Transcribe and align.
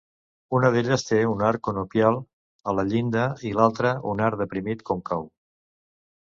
Una 0.59 0.69
d'elles 0.75 1.03
té 1.09 1.17
un 1.31 1.43
arc 1.49 1.61
conopial 1.67 2.17
a 2.71 2.75
la 2.79 2.85
llinda 2.93 3.27
i 3.51 3.53
l'altra 3.59 3.93
un 4.15 4.25
arc 4.31 4.41
deprimit 4.41 4.83
còncau. 4.91 5.29